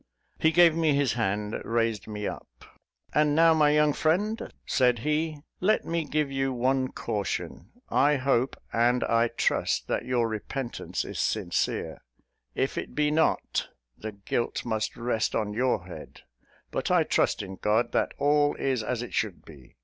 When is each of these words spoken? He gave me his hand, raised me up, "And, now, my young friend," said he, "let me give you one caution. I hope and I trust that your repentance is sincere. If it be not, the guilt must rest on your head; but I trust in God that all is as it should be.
He 0.39 0.49
gave 0.51 0.75
me 0.75 0.95
his 0.95 1.13
hand, 1.13 1.61
raised 1.63 2.07
me 2.07 2.25
up, 2.25 2.47
"And, 3.13 3.35
now, 3.35 3.53
my 3.53 3.69
young 3.69 3.93
friend," 3.93 4.51
said 4.65 4.97
he, 5.05 5.41
"let 5.59 5.85
me 5.85 6.05
give 6.05 6.31
you 6.31 6.51
one 6.51 6.87
caution. 6.91 7.69
I 7.87 8.15
hope 8.15 8.59
and 8.73 9.03
I 9.03 9.27
trust 9.27 9.87
that 9.89 10.03
your 10.05 10.27
repentance 10.27 11.05
is 11.05 11.19
sincere. 11.19 11.99
If 12.55 12.79
it 12.79 12.95
be 12.95 13.11
not, 13.11 13.69
the 13.95 14.11
guilt 14.13 14.65
must 14.65 14.97
rest 14.97 15.35
on 15.35 15.53
your 15.53 15.85
head; 15.85 16.21
but 16.71 16.89
I 16.89 17.03
trust 17.03 17.43
in 17.43 17.57
God 17.57 17.91
that 17.91 18.15
all 18.17 18.55
is 18.55 18.81
as 18.81 19.03
it 19.03 19.13
should 19.13 19.45
be. 19.45 19.75